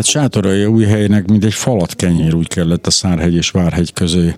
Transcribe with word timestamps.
Hát 0.00 0.08
sátorai 0.08 0.64
új 0.64 0.84
helynek, 0.84 1.28
mint 1.28 1.44
egy 1.44 1.54
falat 1.54 1.96
kenyér 1.96 2.34
úgy 2.34 2.48
kellett 2.48 2.86
a 2.86 2.90
Szárhegy 2.90 3.34
és 3.34 3.50
Várhegy 3.50 3.92
közé 3.92 4.34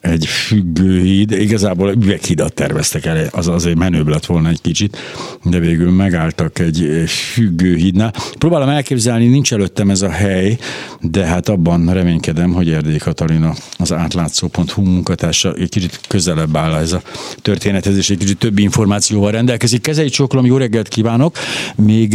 egy 0.00 0.26
függőhíd. 0.26 1.30
Igazából 1.30 1.92
üveghidat 1.92 2.54
terveztek 2.54 3.04
el, 3.04 3.28
az 3.30 3.48
azért 3.48 3.76
menőbb 3.76 4.08
lett 4.08 4.26
volna 4.26 4.48
egy 4.48 4.60
kicsit, 4.60 4.96
de 5.44 5.58
végül 5.58 5.90
megálltak 5.90 6.58
egy 6.58 7.04
függőhídnál. 7.06 8.12
Próbálom 8.38 8.68
elképzelni, 8.68 9.26
nincs 9.26 9.52
előttem 9.52 9.90
ez 9.90 10.02
a 10.02 10.10
hely, 10.10 10.58
de 11.00 11.24
hát 11.24 11.48
abban 11.48 11.92
reménykedem, 11.92 12.52
hogy 12.52 12.70
Erdély 12.70 12.98
Katalina 12.98 13.54
az 13.78 13.92
átlátszó.hu 13.92 14.82
munkatársa 14.82 15.54
egy 15.54 15.68
kicsit 15.68 16.00
közelebb 16.08 16.56
áll 16.56 16.74
ez 16.74 16.92
a 16.92 17.02
történethez, 17.42 17.96
és 17.96 18.10
egy 18.10 18.18
kicsit 18.18 18.38
több 18.38 18.58
információval 18.58 19.30
rendelkezik. 19.30 19.82
Kezei 19.82 20.08
csókolom, 20.08 20.46
jó 20.46 20.56
reggelt 20.56 20.88
kívánok! 20.88 21.36
Még 21.76 22.14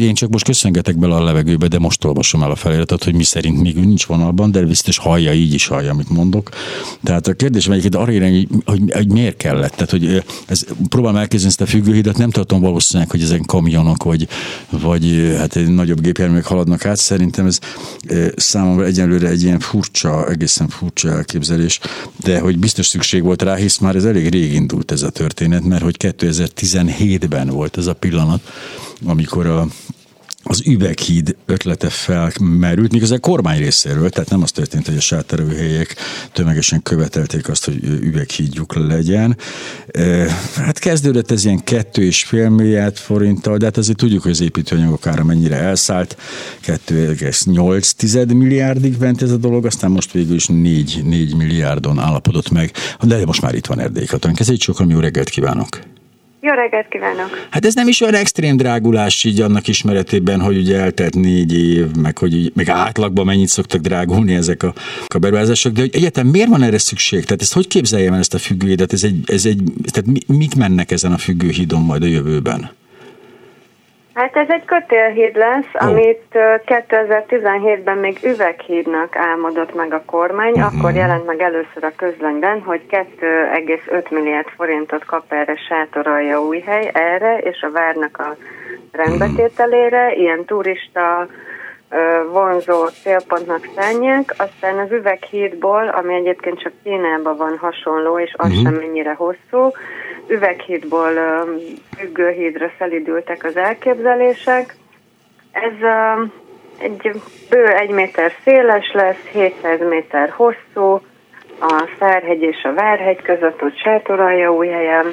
én 0.00 0.14
csak 0.14 0.30
most 0.30 0.44
köszöngetek 0.44 0.96
bele 0.96 1.14
a 1.14 1.24
levegőbe, 1.24 1.68
de 1.68 1.78
most 1.78 2.04
olvasom 2.04 2.24
el 2.34 2.50
a 2.50 2.56
feliratot, 2.56 3.04
hogy 3.04 3.14
mi 3.14 3.24
szerint 3.24 3.60
még 3.60 3.76
nincs 3.76 4.06
vonalban, 4.06 4.50
de 4.50 4.62
biztos 4.62 4.98
hallja, 4.98 5.32
így 5.32 5.54
is 5.54 5.66
hallja, 5.66 5.90
amit 5.90 6.08
mondok. 6.08 6.50
Tehát 7.02 7.26
a 7.26 7.34
kérdésem 7.34 7.72
egyébként 7.72 7.94
arra 8.02 8.12
irány, 8.12 8.34
hogy, 8.34 8.48
hogy, 8.64 8.92
hogy, 8.92 9.08
miért 9.08 9.36
kellett. 9.36 9.72
Tehát, 9.72 9.90
hogy 9.90 10.22
ez, 10.46 10.64
próbálom 10.88 11.16
elkezdeni 11.16 11.50
ezt 11.50 11.60
a 11.60 11.66
függőhidat, 11.66 12.16
nem 12.18 12.30
tartom 12.30 12.60
valószínűleg, 12.60 13.10
hogy 13.10 13.22
ezen 13.22 13.42
kamionok, 13.42 14.02
vagy, 14.04 14.28
vagy 14.70 15.34
hát 15.36 15.56
egy 15.56 15.68
nagyobb 15.68 16.00
gépjárművek 16.00 16.44
haladnak 16.44 16.84
át. 16.84 16.96
Szerintem 16.96 17.46
ez 17.46 17.58
számomra 18.36 18.84
egyelőre 18.84 19.28
egy 19.28 19.42
ilyen 19.42 19.58
furcsa, 19.58 20.28
egészen 20.28 20.68
furcsa 20.68 21.10
elképzelés, 21.10 21.80
de 22.22 22.40
hogy 22.40 22.58
biztos 22.58 22.86
szükség 22.86 23.22
volt 23.22 23.42
rá, 23.42 23.54
hisz 23.54 23.78
már 23.78 23.96
ez 23.96 24.04
elég 24.04 24.28
rég 24.28 24.52
indult 24.52 24.90
ez 24.90 25.02
a 25.02 25.10
történet, 25.10 25.64
mert 25.64 25.82
hogy 25.82 25.96
2017-ben 25.98 27.48
volt 27.48 27.76
ez 27.76 27.86
a 27.86 27.94
pillanat, 27.94 28.40
amikor 29.04 29.46
a 29.46 29.66
az 30.48 30.62
üveghíd 30.66 31.36
ötlete 31.46 31.88
felmerült, 31.88 32.92
miközben 32.92 33.18
a 33.18 33.20
kormány 33.20 33.58
részéről, 33.58 34.10
tehát 34.10 34.30
nem 34.30 34.42
az 34.42 34.50
történt, 34.50 34.86
hogy 34.86 34.96
a 34.96 35.00
sátorőhelyek 35.00 35.96
tömegesen 36.32 36.82
követelték 36.82 37.48
azt, 37.48 37.64
hogy 37.64 37.84
üveghídjuk 37.84 38.74
legyen. 38.74 39.36
Hát 40.56 40.78
kezdődött 40.78 41.30
ez 41.30 41.44
ilyen 41.44 41.64
kettő 41.64 42.02
és 42.02 42.24
fél 42.24 42.48
milliárd 42.48 42.96
forinttal, 42.96 43.56
de 43.56 43.64
hát 43.64 43.76
azért 43.76 43.96
tudjuk, 43.96 44.22
hogy 44.22 44.30
az 44.30 44.40
építőanyagok 44.40 45.06
ára 45.06 45.24
mennyire 45.24 45.56
elszállt, 45.56 46.16
2,8 46.66 48.34
milliárdig 48.34 48.96
ment 48.98 49.22
ez 49.22 49.30
a 49.30 49.36
dolog, 49.36 49.66
aztán 49.66 49.90
most 49.90 50.12
végül 50.12 50.34
is 50.34 50.46
4, 50.46 51.02
4 51.04 51.36
milliárdon 51.36 51.98
állapodott 51.98 52.50
meg, 52.50 52.72
de 53.02 53.24
most 53.24 53.42
már 53.42 53.54
itt 53.54 53.66
van 53.66 53.80
Erdély 53.80 54.06
Katalin. 54.06 54.36
Kezdjük 54.36 54.60
sokkal 54.60 54.86
jó 54.90 54.98
reggelt 54.98 55.28
kívánok! 55.28 55.95
Jó 56.46 56.52
reggelt 56.52 56.88
kívánok! 56.88 57.46
Hát 57.50 57.64
ez 57.64 57.74
nem 57.74 57.88
is 57.88 58.00
olyan 58.00 58.14
extrém 58.14 58.56
drágulás 58.56 59.24
így 59.24 59.40
annak 59.40 59.68
ismeretében, 59.68 60.40
hogy 60.40 60.56
ugye 60.56 60.80
eltelt 60.80 61.14
négy 61.14 61.58
év, 61.58 61.86
meg 62.00 62.18
hogy 62.18 62.52
meg 62.54 62.68
átlagban 62.68 63.24
mennyit 63.24 63.48
szoktak 63.48 63.80
drágulni 63.80 64.34
ezek 64.34 64.62
a, 64.62 64.72
a 65.06 65.18
beruházások, 65.18 65.72
de 65.72 65.80
hogy 65.80 65.94
egyetem 65.94 66.26
miért 66.26 66.48
van 66.48 66.62
erre 66.62 66.78
szükség? 66.78 67.24
Tehát 67.24 67.42
ezt 67.42 67.52
hogy 67.52 67.68
képzeljem 67.68 68.12
el 68.12 68.18
ezt 68.18 68.34
a 68.34 68.38
függőhídat? 68.38 68.92
Ez 68.92 69.04
egy, 69.04 69.16
ez 69.26 69.46
egy, 69.46 69.62
tehát 69.90 70.10
mi, 70.10 70.36
mik 70.36 70.54
mennek 70.54 70.90
ezen 70.90 71.12
a 71.12 71.18
függőhídon 71.18 71.82
majd 71.82 72.02
a 72.02 72.06
jövőben? 72.06 72.70
Hát 74.16 74.36
ez 74.36 74.48
egy 74.48 74.64
kötélhíd 74.64 75.36
lesz, 75.36 75.66
oh. 75.74 75.86
amit 75.86 76.22
2017-ben 76.66 77.98
még 77.98 78.18
üveghídnak 78.22 79.16
álmodott 79.16 79.74
meg 79.74 79.92
a 79.92 80.02
kormány, 80.06 80.52
uh-huh. 80.52 80.78
akkor 80.78 80.94
jelent 80.94 81.26
meg 81.26 81.40
először 81.40 81.84
a 81.84 81.92
közlönyben, 81.96 82.62
hogy 82.62 82.80
2,5 82.90 84.10
milliárd 84.10 84.48
forintot 84.56 85.04
kap 85.04 85.32
erre 85.32 85.56
sátoralja 85.68 86.40
új 86.40 86.60
hely, 86.60 86.90
erre 86.92 87.38
és 87.38 87.60
a 87.62 87.70
várnak 87.70 88.18
a 88.18 88.36
rendbetételére, 88.92 90.14
ilyen 90.14 90.44
turista 90.44 91.26
vonzó 92.32 92.86
célpontnak 92.86 93.68
szánják, 93.76 94.34
aztán 94.36 94.78
az 94.78 94.92
üveghídból, 94.92 95.88
ami 95.88 96.14
egyébként 96.14 96.60
csak 96.60 96.72
Kínában 96.82 97.36
van 97.36 97.58
hasonló, 97.58 98.18
és 98.18 98.34
az 98.36 98.48
uh-huh. 98.48 98.62
sem 98.62 98.74
mennyire 98.74 99.14
hosszú, 99.14 99.70
üveghídból 100.28 101.12
függőhídra 101.96 102.70
szelidültek 102.78 103.44
az 103.44 103.56
elképzelések. 103.56 104.76
Ez 105.52 105.72
egy 106.78 107.10
bő 107.50 107.66
egy 107.66 107.90
méter 107.90 108.32
széles 108.44 108.92
lesz, 108.92 109.24
700 109.32 109.80
méter 109.88 110.28
hosszú, 110.30 111.00
a 111.60 111.88
Szárhegy 111.98 112.42
és 112.42 112.62
a 112.62 112.72
Várhegy 112.72 113.22
között, 113.22 113.62
ott 113.62 113.76
Sátoralja 113.76 114.52
új 114.52 114.68
helyen. 114.68 115.06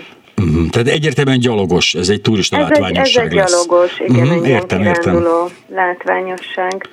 Uh-huh. 0.44 0.70
Tehát 0.70 0.88
egyértelműen 0.88 1.40
gyalogos, 1.40 1.96
ez 1.96 2.10
egy 2.10 2.22
turista 2.22 2.58
ez 2.58 2.62
látványosság 2.62 3.32
egy, 3.32 3.38
Ez 3.38 3.44
egy 3.44 3.68
gyalogos, 3.68 4.00
igen, 4.00 4.28
uh-huh. 4.28 4.46
egy 4.46 4.50
értem, 4.50 4.84
értem. 4.84 5.28
látványosság. 5.76 6.90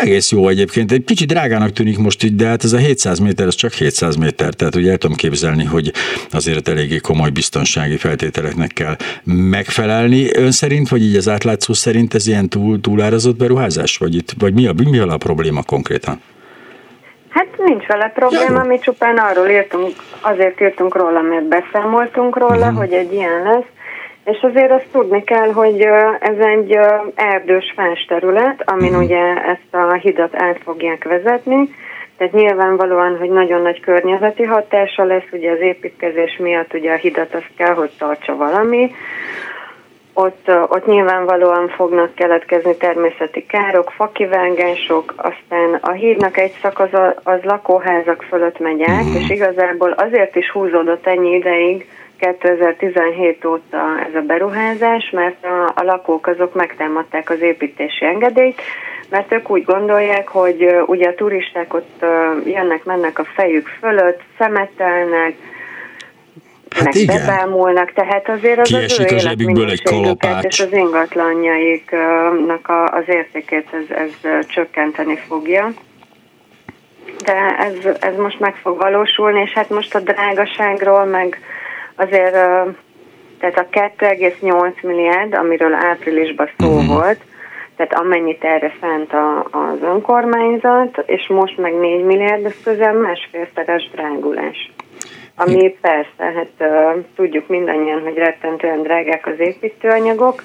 Egész 0.00 0.30
jó 0.30 0.48
egyébként, 0.48 0.92
egy 0.92 1.04
kicsit 1.04 1.28
drágának 1.28 1.72
tűnik 1.72 1.98
most 1.98 2.24
így, 2.24 2.36
de 2.36 2.46
hát 2.46 2.64
ez 2.64 2.72
a 2.72 2.76
700 2.76 3.18
méter, 3.18 3.46
ez 3.46 3.54
csak 3.54 3.72
700 3.72 4.16
méter, 4.16 4.54
tehát 4.54 4.74
ugye 4.74 4.90
el 4.90 4.96
tudom 4.96 5.16
képzelni, 5.16 5.64
hogy 5.64 5.92
azért 6.30 6.68
eléggé 6.68 6.96
komoly 6.96 7.30
biztonsági 7.30 7.96
feltételeknek 7.96 8.72
kell 8.72 8.96
megfelelni. 9.24 10.36
Ön 10.36 10.50
szerint, 10.50 10.88
vagy 10.88 11.02
így 11.02 11.16
az 11.16 11.28
átlátszó 11.28 11.72
szerint 11.72 12.14
ez 12.14 12.26
ilyen 12.26 12.48
túl, 12.48 12.80
túlárazott 12.80 13.36
beruházás, 13.36 13.96
vagy, 13.96 14.14
itt, 14.14 14.34
vagy 14.38 14.54
mi 14.54 14.66
a, 14.66 14.72
mi 14.90 14.98
a 14.98 15.16
probléma 15.16 15.62
konkrétan? 15.62 16.20
Nincs 17.74 17.86
vele 17.86 18.08
probléma, 18.14 18.62
mi 18.62 18.78
csupán 18.78 19.16
arról 19.16 19.48
írtunk, 19.48 19.92
azért 20.20 20.60
írtunk 20.60 20.96
róla, 20.96 21.20
mert 21.20 21.44
beszámoltunk 21.44 22.36
róla, 22.36 22.66
uh-huh. 22.66 22.76
hogy 22.76 22.92
egy 22.92 23.12
ilyen 23.12 23.42
lesz, 23.42 23.68
és 24.24 24.38
azért 24.42 24.70
azt 24.70 24.86
tudni 24.92 25.24
kell, 25.24 25.52
hogy 25.52 25.80
ez 26.20 26.36
egy 26.38 26.78
erdős 27.14 27.72
fás 27.76 28.04
terület, 28.08 28.62
amin 28.64 28.88
uh-huh. 28.88 29.04
ugye 29.04 29.22
ezt 29.36 29.74
a 29.74 29.92
hidat 29.92 30.34
át 30.34 30.58
fogják 30.64 31.04
vezetni, 31.04 31.74
tehát 32.16 32.32
nyilvánvalóan, 32.32 33.18
hogy 33.18 33.30
nagyon 33.30 33.62
nagy 33.62 33.80
környezeti 33.80 34.42
hatása 34.42 35.04
lesz, 35.04 35.28
ugye 35.32 35.50
az 35.50 35.60
építkezés 35.60 36.36
miatt 36.36 36.74
ugye 36.74 36.92
a 36.92 36.96
hidat 36.96 37.34
azt 37.34 37.50
kell, 37.56 37.74
hogy 37.74 37.90
tartsa 37.98 38.36
valami, 38.36 38.90
ott, 40.14 40.50
ott 40.68 40.86
nyilvánvalóan 40.86 41.68
fognak 41.68 42.14
keletkezni 42.14 42.76
természeti 42.76 43.46
károk, 43.46 43.90
fakivágások, 43.90 45.14
aztán 45.16 45.78
a 45.80 45.90
hídnak 45.90 46.38
egy 46.38 46.52
szakasz 46.62 46.92
az 47.22 47.40
lakóházak 47.42 48.22
fölött 48.22 48.58
megy 48.58 48.82
át, 48.82 49.04
uh-huh. 49.04 49.20
és 49.20 49.30
igazából 49.30 49.90
azért 49.90 50.36
is 50.36 50.50
húzódott 50.50 51.06
ennyi 51.06 51.34
ideig, 51.34 51.86
2017 52.18 53.44
óta 53.44 54.00
ez 54.08 54.14
a 54.14 54.20
beruházás, 54.26 55.10
mert 55.10 55.44
a, 55.44 55.72
a 55.74 55.82
lakók 55.82 56.26
azok 56.26 56.54
megtámadták 56.54 57.30
az 57.30 57.40
építési 57.40 58.04
engedélyt, 58.04 58.60
mert 59.10 59.32
ők 59.32 59.50
úgy 59.50 59.64
gondolják, 59.64 60.28
hogy 60.28 60.82
ugye 60.86 61.08
a 61.08 61.14
turisták 61.14 61.74
ott 61.74 62.04
jönnek, 62.44 62.84
mennek 62.84 63.18
a 63.18 63.24
fejük 63.24 63.68
fölött, 63.68 64.20
szemetelnek, 64.38 65.34
hát 66.74 66.94
igen. 66.94 67.16
bebámulnak, 67.16 67.92
tehát 67.92 68.28
azért 68.28 68.58
az 68.58 68.68
Kiesik 68.68 69.12
az, 69.12 69.24
az 69.24 69.30
egy 69.70 69.82
kalapács. 69.82 70.44
és 70.44 70.60
az 70.60 70.72
ingatlanjaiknak 70.72 72.68
az 72.92 73.04
értékét 73.06 73.68
ez, 73.72 73.96
ez 73.96 74.10
csökkenteni 74.46 75.16
fogja. 75.28 75.72
De 77.24 77.56
ez, 77.58 77.74
ez 78.00 78.16
most 78.16 78.40
meg 78.40 78.54
fog 78.56 78.76
valósulni, 78.78 79.40
és 79.40 79.52
hát 79.52 79.70
most 79.70 79.94
a 79.94 80.00
drágaságról 80.00 81.04
meg 81.04 81.40
azért 81.94 82.36
tehát 83.38 83.58
a 83.58 83.66
2,8 83.70 84.82
milliárd, 84.82 85.34
amiről 85.34 85.74
áprilisban 85.74 86.50
szó 86.58 86.66
uh-huh. 86.66 86.86
volt, 86.86 87.20
tehát 87.76 87.94
amennyit 87.94 88.44
erre 88.44 88.74
szánt 88.80 89.12
a, 89.12 89.38
az 89.50 89.82
önkormányzat, 89.82 91.02
és 91.06 91.26
most 91.28 91.58
meg 91.58 91.74
4 91.74 92.04
milliárd, 92.04 92.44
ez 92.44 92.54
közel 92.64 92.92
másfélszeres 92.92 93.90
drágulás. 93.92 94.72
Ami 95.36 95.76
persze, 95.80 96.24
hát 96.34 96.52
uh, 96.58 97.04
tudjuk 97.16 97.48
mindannyian, 97.48 98.02
hogy 98.02 98.14
rettentően 98.14 98.82
drágák 98.82 99.26
az 99.26 99.38
építőanyagok, 99.38 100.42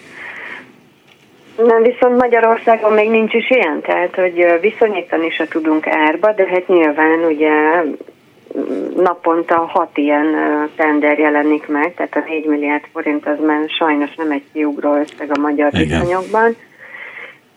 nem, 1.66 1.82
viszont 1.82 2.18
Magyarországon 2.18 2.94
még 2.94 3.10
nincs 3.10 3.34
is 3.34 3.50
ilyen, 3.50 3.82
tehát 3.82 4.16
hogy 4.16 4.60
viszonyítani 4.62 5.30
se 5.30 5.48
tudunk 5.48 5.88
árba, 5.88 6.32
de 6.32 6.46
hát 6.48 6.68
nyilván 6.68 7.20
ugye 7.20 7.52
naponta 8.96 9.56
hat 9.56 9.98
ilyen 9.98 10.36
tender 10.76 11.20
jelenik 11.20 11.68
meg, 11.68 11.94
tehát 11.94 12.16
a 12.16 12.24
4 12.30 12.46
milliárd 12.46 12.84
forint 12.94 13.28
az 13.28 13.38
már 13.46 13.70
sajnos 13.70 14.16
nem 14.16 14.32
egy 14.32 14.44
kiugró 14.54 14.94
összeg 14.94 15.38
a 15.38 15.40
magyar 15.40 15.74
Igen. 15.74 16.00
viszonyokban. 16.00 16.56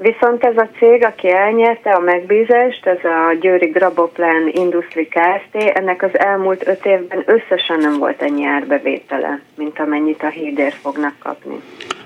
Viszont 0.03 0.45
ez 0.45 0.57
a 0.57 0.69
cég, 0.79 1.05
aki 1.05 1.31
elnyerte 1.31 1.91
a 1.91 2.01
megbízást, 2.01 2.87
ez 2.87 3.05
a 3.05 3.35
Győri 3.41 3.67
Graboplan 3.67 4.51
Industry 4.53 5.09
Kft., 5.09 5.55
ennek 5.55 6.03
az 6.03 6.19
elmúlt 6.19 6.67
öt 6.67 6.87
évben 6.87 7.23
összesen 7.27 7.79
nem 7.79 7.99
volt 7.99 8.23
ennyi 8.23 8.47
árbevétele, 8.47 9.41
mint 9.57 9.79
amennyit 9.79 10.23
a 10.23 10.29
hídért 10.29 10.75
fognak 10.75 11.15
kapni. 11.19 11.61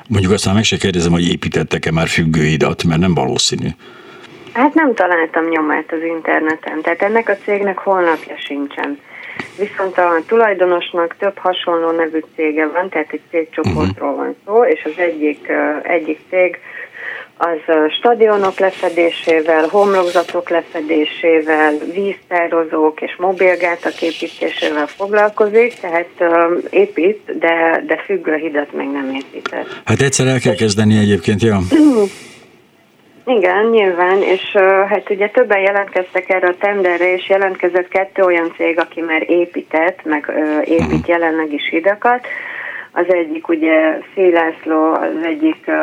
Mondjuk 0.09 0.33
aztán 0.33 0.55
meg 0.55 0.63
se 0.63 0.77
kérdezem, 0.77 1.13
hogy 1.13 1.29
építettek-e 1.29 1.93
már 1.93 2.07
függőidat, 2.07 2.85
mert 2.85 3.01
nem 3.01 3.15
valószínű. 3.15 3.69
Hát 4.53 4.75
nem 4.75 4.95
találtam 4.95 5.49
nyomát 5.49 5.93
az 5.93 6.03
interneten, 6.03 6.81
tehát 6.83 7.03
ennek 7.03 7.29
a 7.29 7.37
cégnek 7.37 7.79
honlapja 7.79 8.35
sincsen. 8.39 8.99
Viszont 9.59 9.99
a 9.99 10.13
tulajdonosnak 10.27 11.17
több 11.19 11.39
hasonló 11.39 11.91
nevű 11.91 12.21
cége 12.35 12.67
van, 12.67 12.89
tehát 12.89 13.13
egy 13.13 13.21
cégcsoportról 13.31 14.11
uh-huh. 14.11 14.25
van 14.25 14.37
szó, 14.45 14.65
és 14.65 14.85
az 14.85 14.99
egyik, 14.99 15.53
egyik 15.83 16.21
cég 16.31 16.59
az 17.39 17.93
stadionok 17.99 18.59
lefedésével, 18.59 19.67
homlokzatok 19.69 20.49
lefedésével, 20.51 21.75
víztározók 21.93 23.01
és 23.01 23.17
mobilgátak 23.19 24.03
építésével 24.03 24.87
foglalkozik, 24.87 25.75
tehát 25.81 26.09
épít, 26.71 27.39
de, 27.39 27.83
de 27.87 27.97
függőhidat 28.05 28.73
még 28.73 28.89
nem 28.89 29.11
épített. 29.15 29.81
Hát 29.85 30.01
egyszer 30.01 30.27
el 30.27 30.39
kell 30.39 30.55
kezdeni 30.55 30.99
egyébként, 30.99 31.43
ja. 31.43 31.59
Igen, 33.29 33.65
nyilván, 33.65 34.23
és 34.23 34.43
uh, 34.55 34.63
hát 34.89 35.11
ugye 35.11 35.29
többen 35.29 35.61
jelentkeztek 35.61 36.29
erre 36.29 36.49
a 36.49 36.57
tenderre, 36.59 37.13
és 37.13 37.29
jelentkezett 37.29 37.89
kettő 37.89 38.23
olyan 38.23 38.53
cég, 38.57 38.79
aki 38.79 39.01
már 39.01 39.31
épített, 39.31 40.05
meg 40.05 40.25
uh, 40.29 40.69
épít 40.69 40.89
mhm. 40.89 41.11
jelenleg 41.11 41.53
is 41.53 41.69
hidakat. 41.71 42.27
Az 42.93 43.05
egyik 43.09 43.49
ugye 43.49 43.99
Szélászló, 44.15 44.93
az 44.93 45.25
egyik 45.25 45.65
uh, 45.67 45.75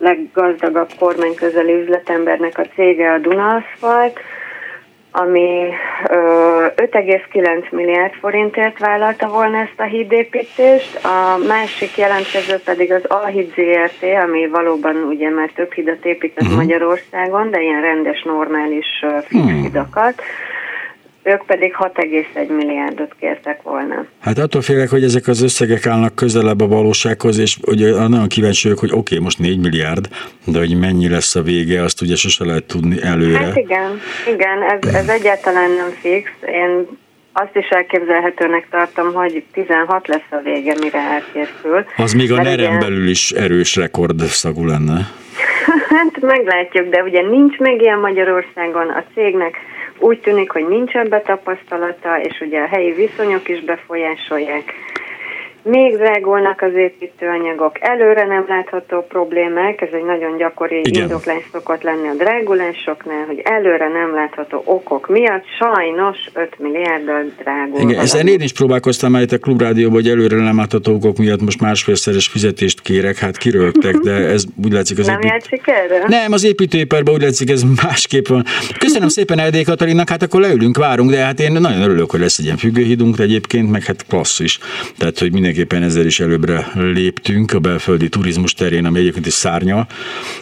leggazdagabb 0.00 0.90
kormányközeli 0.98 1.72
üzletembernek 1.72 2.58
a 2.58 2.66
cége 2.74 3.12
a 3.12 3.18
Dunaszfalt, 3.18 4.20
ami 5.12 5.68
5,9 6.04 7.70
milliárd 7.70 8.12
forintért 8.12 8.78
vállalta 8.78 9.28
volna 9.28 9.58
ezt 9.58 9.80
a 9.80 9.82
hídépítést, 9.82 11.04
a 11.04 11.38
másik 11.46 11.96
jelentkező 11.96 12.56
pedig 12.64 12.92
az 12.92 13.04
Alhid 13.04 13.52
ZRT, 13.54 14.02
ami 14.24 14.46
valóban 14.46 14.96
ugye 14.96 15.30
már 15.30 15.50
több 15.54 15.72
hidat 15.72 16.04
épített 16.04 16.44
uh-huh. 16.44 16.58
Magyarországon, 16.58 17.50
de 17.50 17.60
ilyen 17.60 17.80
rendes, 17.80 18.22
normális 18.22 19.04
fix 19.26 19.42
uh-huh. 19.42 19.86
Ők 21.22 21.44
pedig 21.46 21.74
6,1 21.78 22.56
milliárdot 22.56 23.14
kértek 23.20 23.62
volna. 23.62 24.06
Hát 24.20 24.38
attól 24.38 24.62
félek, 24.62 24.88
hogy 24.88 25.04
ezek 25.04 25.26
az 25.26 25.42
összegek 25.42 25.86
állnak 25.86 26.14
közelebb 26.14 26.60
a 26.60 26.66
valósághoz, 26.66 27.38
és 27.38 27.58
ugye 27.66 28.08
nagyon 28.08 28.28
kíváncsi 28.28 28.62
vagyok, 28.62 28.78
hogy 28.80 28.90
oké, 28.90 28.98
okay, 28.98 29.18
most 29.18 29.38
4 29.38 29.58
milliárd, 29.58 30.08
de 30.44 30.58
hogy 30.58 30.78
mennyi 30.78 31.08
lesz 31.08 31.34
a 31.34 31.42
vége, 31.42 31.82
azt 31.82 32.00
ugye 32.00 32.16
sose 32.16 32.44
lehet 32.44 32.64
tudni 32.64 33.02
előre. 33.02 33.38
Hát 33.38 33.56
igen, 33.56 34.00
igen, 34.32 34.62
ez, 34.62 34.94
ez 34.94 35.08
egyáltalán 35.08 35.70
nem 35.70 35.90
fix. 36.00 36.30
Én 36.46 36.86
azt 37.32 37.56
is 37.56 37.68
elképzelhetőnek 37.68 38.66
tartom, 38.70 39.12
hogy 39.12 39.44
16 39.52 40.08
lesz 40.08 40.30
a 40.30 40.40
vége, 40.44 40.74
mire 40.80 40.98
elkészül. 40.98 41.84
Az 41.96 42.12
még 42.12 42.32
a 42.32 42.42
nerem 42.42 42.78
belül 42.78 43.08
is 43.08 43.30
erős 43.30 43.76
rekordszagú 43.76 44.66
lenne. 44.66 45.10
Hát 45.88 46.20
meglátjuk, 46.20 46.88
de 46.88 47.02
ugye 47.02 47.22
nincs 47.22 47.58
még 47.58 47.80
ilyen 47.80 47.98
Magyarországon 47.98 48.88
a 48.88 49.04
cégnek. 49.14 49.56
Úgy 49.98 50.20
tűnik, 50.20 50.50
hogy 50.50 50.68
nincs 50.68 50.94
ebbe 50.94 51.20
tapasztalata, 51.20 52.20
és 52.20 52.40
ugye 52.40 52.60
a 52.60 52.66
helyi 52.66 52.92
viszonyok 52.92 53.48
is 53.48 53.60
befolyásolják 53.60 54.74
még 55.62 55.96
drágulnak 55.96 56.62
az 56.62 56.74
építőanyagok, 56.74 57.76
előre 57.80 58.24
nem 58.24 58.44
látható 58.48 59.00
problémák, 59.08 59.80
ez 59.80 59.88
egy 59.92 60.04
nagyon 60.04 60.36
gyakori 60.36 60.78
Igen. 60.78 61.02
indoklás 61.02 61.42
szokott 61.52 61.82
lenni 61.82 62.08
a 62.08 62.14
drágulásoknál, 62.14 63.24
hogy 63.26 63.40
előre 63.44 63.88
nem 63.88 64.14
látható 64.14 64.62
okok 64.64 65.08
miatt 65.08 65.44
sajnos 65.58 66.16
5 66.32 66.58
milliárddal 66.58 67.24
drágul. 67.42 67.80
Igen, 67.80 68.00
ezen 68.00 68.26
én 68.26 68.40
is 68.40 68.52
próbálkoztam 68.52 69.10
már 69.10 69.22
itt 69.22 69.32
a 69.32 69.38
klubrádióban, 69.38 69.94
hogy 69.94 70.08
előre 70.08 70.36
nem 70.36 70.56
látható 70.56 70.94
okok 70.94 71.16
miatt 71.16 71.42
most 71.42 71.60
másfélszeres 71.60 72.26
fizetést 72.26 72.80
kérek, 72.80 73.16
hát 73.16 73.36
kirögtek, 73.36 73.94
de 73.96 74.12
ez 74.12 74.44
úgy 74.64 74.72
látszik 74.72 74.98
az 74.98 75.06
Nem 75.06 75.20
épít... 75.20 75.30
játszik 75.30 75.66
erre? 75.66 76.04
Nem, 76.06 76.32
az 76.32 76.44
építőiparban 76.44 77.14
úgy 77.14 77.22
látszik 77.22 77.50
ez 77.50 77.62
másképp 77.82 78.26
van. 78.26 78.44
Köszönöm 78.78 79.08
szépen 79.08 79.38
Erdély 79.38 79.62
Katalinnak, 79.62 80.08
hát 80.08 80.22
akkor 80.22 80.40
leülünk, 80.40 80.76
várunk, 80.76 81.10
de 81.10 81.24
hát 81.24 81.40
én 81.40 81.52
nagyon 81.52 81.82
örülök, 81.82 82.10
hogy 82.10 82.20
lesz 82.20 82.38
egy 82.38 82.44
ilyen 82.44 82.56
függőhídunk 82.56 83.18
egyébként, 83.18 83.70
meg 83.70 83.84
hát 83.84 84.06
klassz 84.08 84.40
is. 84.40 84.58
Tehát, 84.98 85.18
hogy 85.18 85.32
minden 85.32 85.49
mindenképpen 85.50 85.88
ezzel 85.88 86.06
is 86.06 86.20
előbbre 86.20 86.70
léptünk 86.74 87.52
a 87.52 87.58
belföldi 87.58 88.08
turizmus 88.08 88.54
terén, 88.54 88.84
ami 88.84 88.98
egyébként 88.98 89.26
is 89.26 89.32
szárnya, 89.32 89.86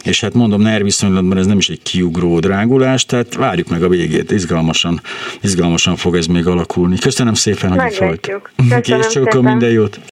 és 0.04 0.20
hát 0.20 0.34
mondom, 0.34 0.60
NER 0.60 0.82
viszonylatban 0.82 1.38
ez 1.38 1.46
nem 1.46 1.58
is 1.58 1.68
egy 1.68 1.82
kiugró 1.82 2.38
drágulás, 2.38 3.06
tehát 3.06 3.34
várjuk 3.34 3.68
meg 3.68 3.82
a 3.82 3.88
végét, 3.88 4.30
izgalmasan, 4.30 5.00
izgalmasan 5.40 5.96
fog 5.96 6.16
ez 6.16 6.26
még 6.26 6.46
alakulni. 6.46 6.98
Köszönöm 6.98 7.34
szépen, 7.34 7.70
hogy 7.70 7.92
itt 7.92 7.98
volt. 7.98 8.30
Kész 8.80 9.14
minden 9.40 9.70
jót! 9.70 10.00